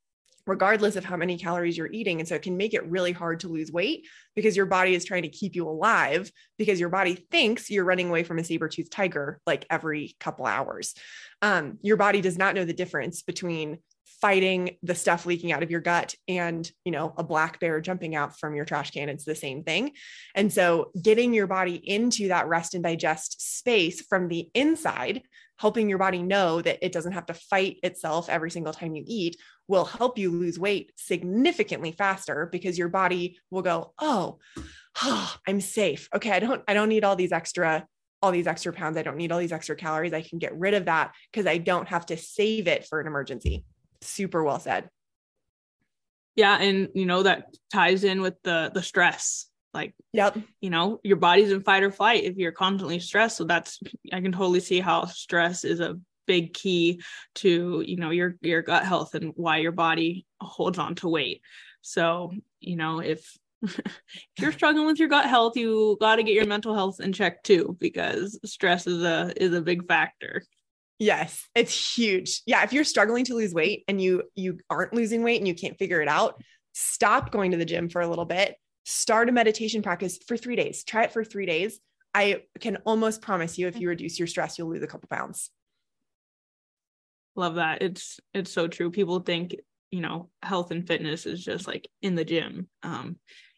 [0.49, 2.19] regardless of how many calories you're eating.
[2.19, 5.05] And so it can make it really hard to lose weight because your body is
[5.05, 8.67] trying to keep you alive because your body thinks you're running away from a saber
[8.67, 10.95] toothed tiger like every couple hours.
[11.43, 13.79] Um, your body does not know the difference between
[14.20, 18.14] fighting the stuff leaking out of your gut and you know a black bear jumping
[18.14, 19.92] out from your trash can it's the same thing
[20.35, 25.22] and so getting your body into that rest and digest space from the inside
[25.59, 29.04] helping your body know that it doesn't have to fight itself every single time you
[29.07, 29.37] eat
[29.68, 34.38] will help you lose weight significantly faster because your body will go, oh,
[35.02, 36.09] oh, I'm safe.
[36.14, 37.87] Okay, I don't I don't need all these extra
[38.20, 38.96] all these extra pounds.
[38.96, 40.12] I don't need all these extra calories.
[40.12, 43.07] I can get rid of that because I don't have to save it for an
[43.07, 43.64] emergency.
[44.01, 44.89] Super well said.
[46.37, 50.35] Yeah, and you know that ties in with the the stress like yep.
[50.63, 53.79] you know your body's in fight or flight if you're constantly stressed so that's
[54.15, 57.03] i can totally see how stress is a big key
[57.35, 61.41] to you know your your gut health and why your body holds on to weight.
[61.81, 62.31] So
[62.61, 63.91] you know if if
[64.39, 67.43] you're struggling with your gut health you got to get your mental health in check
[67.43, 70.45] too because stress is a is a big factor
[70.99, 75.23] yes it's huge yeah if you're struggling to lose weight and you you aren't losing
[75.23, 78.25] weight and you can't figure it out stop going to the gym for a little
[78.25, 78.57] bit
[78.89, 80.83] start a meditation practice for three days.
[80.83, 81.79] Try it for three days.
[82.15, 85.51] I can almost promise you, if you reduce your stress, you'll lose a couple pounds.
[87.37, 87.83] Love that.
[87.83, 88.91] It's it's so true.
[88.91, 89.55] People think
[89.91, 93.17] you know health and fitness is just like in the gym, um,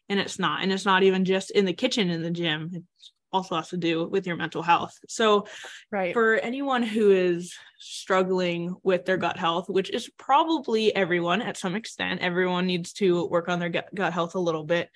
[0.09, 0.61] and it's not.
[0.61, 2.69] And it's not even just in the kitchen in the gym.
[2.73, 2.83] It
[3.31, 4.97] also has to do with your mental health.
[5.07, 5.47] So,
[5.91, 11.57] right for anyone who is struggling with their gut health, which is probably everyone at
[11.57, 14.89] some extent, everyone needs to work on their gut, gut health a little bit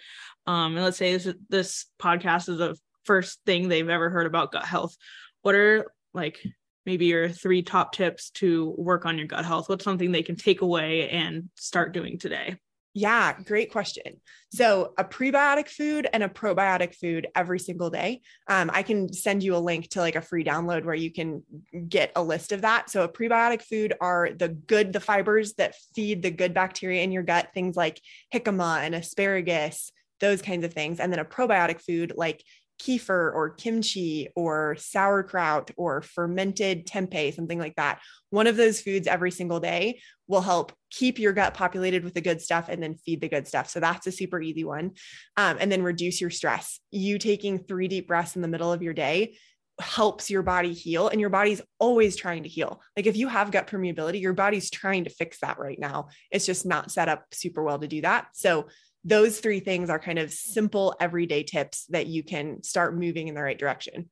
[0.47, 4.51] um, and let's say this this podcast is the first thing they've ever heard about
[4.51, 4.95] gut health,
[5.41, 6.41] what are like
[6.85, 9.69] maybe your three top tips to work on your gut health?
[9.69, 12.57] What's something they can take away and start doing today?
[12.97, 14.21] Yeah, great question.
[14.53, 18.21] So, a prebiotic food and a probiotic food every single day.
[18.47, 21.43] Um, I can send you a link to like a free download where you can
[21.89, 22.89] get a list of that.
[22.89, 27.11] So, a prebiotic food are the good, the fibers that feed the good bacteria in
[27.11, 27.99] your gut, things like
[28.33, 31.01] jicama and asparagus, those kinds of things.
[31.01, 32.45] And then a probiotic food like
[32.79, 37.99] kefir or kimchi or sauerkraut or fermented tempeh, something like that.
[38.29, 42.21] One of those foods every single day will help keep your gut populated with the
[42.21, 43.69] good stuff and then feed the good stuff.
[43.69, 44.91] So that's a super easy one.
[45.37, 46.79] Um, and then reduce your stress.
[46.91, 49.37] You taking three deep breaths in the middle of your day
[49.79, 52.81] helps your body heal and your body's always trying to heal.
[52.95, 56.07] Like if you have gut permeability, your body's trying to fix that right now.
[56.31, 58.27] It's just not set up super well to do that.
[58.33, 58.67] So
[59.05, 63.35] those three things are kind of simple everyday tips that you can start moving in
[63.35, 64.09] the right direction.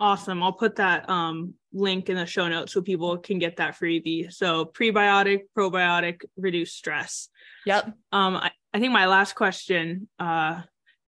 [0.00, 0.42] Awesome.
[0.42, 4.32] I'll put that um, link in the show notes so people can get that freebie.
[4.32, 7.28] So prebiotic, probiotic, reduce stress.
[7.66, 7.92] Yep.
[8.10, 10.62] Um, I, I think my last question, uh,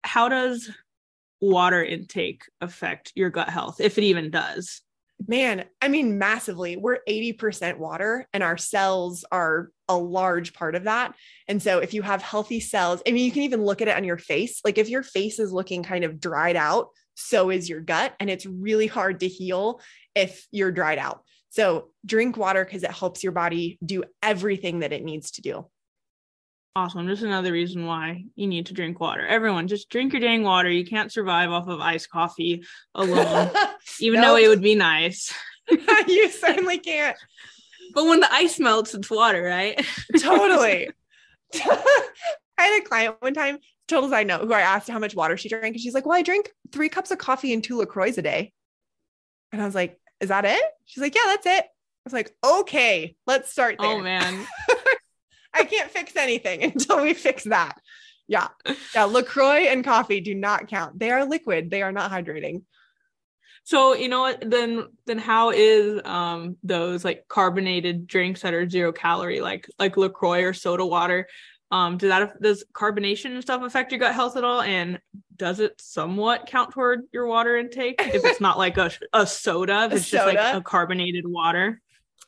[0.03, 0.69] how does
[1.41, 4.81] water intake affect your gut health, if it even does?
[5.27, 6.77] Man, I mean, massively.
[6.77, 11.13] We're 80% water, and our cells are a large part of that.
[11.47, 13.97] And so, if you have healthy cells, I mean, you can even look at it
[13.97, 14.61] on your face.
[14.63, 18.15] Like, if your face is looking kind of dried out, so is your gut.
[18.19, 19.81] And it's really hard to heal
[20.15, 21.23] if you're dried out.
[21.49, 25.65] So, drink water because it helps your body do everything that it needs to do.
[26.75, 27.07] Awesome.
[27.07, 29.25] Just another reason why you need to drink water.
[29.25, 30.69] Everyone, just drink your dang water.
[30.69, 33.51] You can't survive off of iced coffee alone,
[33.99, 35.33] even though it would be nice.
[36.07, 37.17] you certainly can't.
[37.93, 39.83] But when the ice melts, it's water, right?
[40.19, 40.89] totally.
[41.55, 41.81] I
[42.57, 45.49] had a client one time, total I know, who I asked how much water she
[45.49, 45.75] drank.
[45.75, 48.53] And she's like, Well, I drink three cups of coffee and two LaCroix a day.
[49.51, 50.61] And I was like, Is that it?
[50.85, 51.65] She's like, Yeah, that's it.
[51.65, 53.97] I was like, Okay, let's start oh, there.
[53.97, 54.47] Oh, man.
[55.53, 57.79] I can't fix anything until we fix that.
[58.27, 58.49] Yeah.
[58.93, 59.05] Yeah.
[59.05, 60.99] LaCroix and coffee do not count.
[60.99, 61.71] They are liquid.
[61.71, 62.63] They are not hydrating.
[63.63, 68.69] So, you know what, then then how is um those like carbonated drinks that are
[68.69, 71.27] zero calorie, like like LaCroix or soda water?
[71.71, 74.61] Um, does that does carbonation and stuff affect your gut health at all?
[74.61, 74.99] And
[75.35, 79.85] does it somewhat count toward your water intake if it's not like a, a soda,
[79.85, 80.23] if it's soda.
[80.23, 81.79] just like a carbonated water?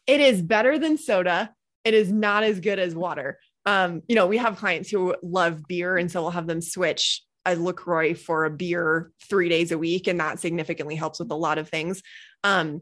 [0.06, 1.54] It is better than soda
[1.84, 3.40] it is not as good as water.
[3.66, 7.24] Um, you know, we have clients who love beer, and so we'll have them switch
[7.46, 11.36] a LaCroix for a beer three days a week, and that significantly helps with a
[11.36, 12.02] lot of things.
[12.44, 12.82] Um,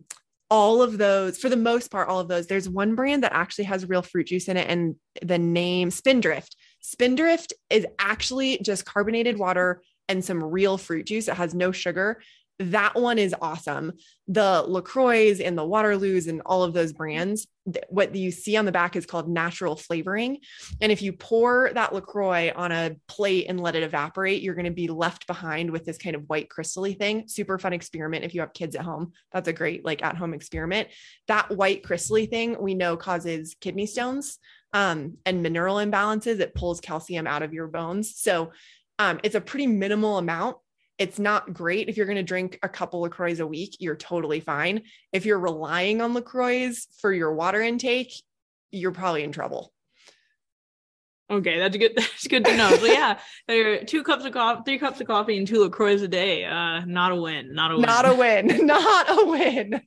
[0.50, 3.66] all of those, for the most part, all of those, there's one brand that actually
[3.66, 6.56] has real fruit juice in it, and the name Spindrift.
[6.82, 11.28] Spindrift is actually just carbonated water and some real fruit juice.
[11.28, 12.22] It has no sugar.
[12.60, 13.93] That one is awesome.
[14.28, 17.47] The LaCroix and the Waterloos and all of those brands,
[17.88, 20.39] what you see on the back is called natural flavoring.
[20.82, 24.66] And if you pour that LaCroix on a plate and let it evaporate, you're going
[24.66, 27.30] to be left behind with this kind of white crystally thing.
[27.30, 29.14] Super fun experiment if you have kids at home.
[29.32, 30.89] That's a great like at home experiment.
[31.28, 34.38] That white crystally thing we know causes kidney stones
[34.74, 36.41] um, and mineral imbalances.
[36.41, 38.20] It pulls calcium out of your bones.
[38.20, 38.51] So
[38.97, 40.57] um, it's a pretty minimal amount.
[41.00, 43.95] It's not great if you're going to drink a couple of LaCroix a week, you're
[43.95, 44.84] totally fine.
[45.14, 48.14] If you're relying on LaCroix for your water intake,
[48.72, 49.74] you're probably in trouble.
[51.32, 51.93] Okay, that's good.
[51.95, 52.76] That's good to know.
[52.76, 56.02] So yeah, there are two cups of coffee, three cups of coffee, and two Lacroix
[56.02, 56.43] a day.
[56.43, 57.54] Uh, not a win.
[57.54, 57.82] Not a win.
[57.84, 58.66] Not a win.
[58.66, 59.82] not a win.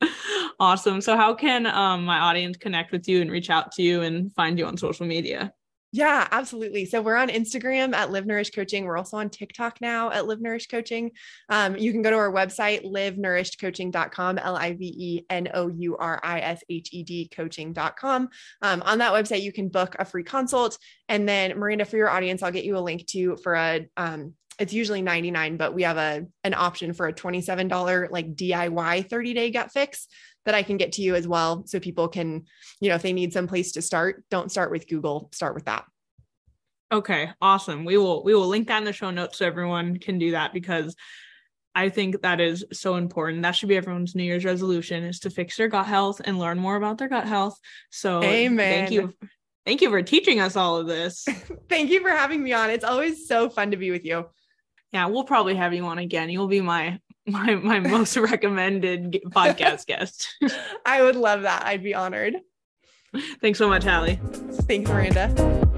[0.60, 1.02] awesome.
[1.02, 4.32] So how can um, my audience connect with you and reach out to you and
[4.32, 5.52] find you on social media?
[5.92, 6.84] Yeah, absolutely.
[6.84, 8.84] So we're on Instagram at Live Nourish Coaching.
[8.84, 11.10] We're also on TikTok now at Live Nourish Coaching.
[11.48, 15.96] Um, you can go to our website, livenourishedcoaching.com, L I V E N O U
[15.96, 18.28] R I S H E D coaching.com.
[18.62, 20.78] Um, on that website, you can book a free consult.
[21.08, 24.34] And then, Miranda, for your audience, I'll get you a link to for a um,
[24.60, 29.34] it's usually 99 but we have a an option for a $27 like DIY 30
[29.34, 30.06] day gut fix
[30.46, 32.44] that I can get to you as well so people can
[32.80, 35.66] you know if they need some place to start don't start with Google start with
[35.66, 35.84] that
[36.92, 40.18] okay awesome we will we will link that in the show notes so everyone can
[40.18, 40.96] do that because
[41.74, 43.42] I think that is so important.
[43.42, 46.58] That should be everyone's New Year's resolution is to fix their gut health and learn
[46.58, 47.58] more about their gut health.
[47.90, 48.56] So Amen.
[48.56, 49.14] thank you.
[49.64, 51.24] Thank you for teaching us all of this.
[51.68, 52.70] thank you for having me on.
[52.70, 54.26] It's always so fun to be with you.
[54.92, 56.28] Yeah, we'll probably have you on again.
[56.30, 56.98] You'll be my
[57.30, 60.28] my my most recommended podcast guest.
[60.86, 61.64] I would love that.
[61.64, 62.36] I'd be honored.
[63.40, 64.20] Thanks so much, Hally.
[64.68, 65.69] Thanks, Miranda.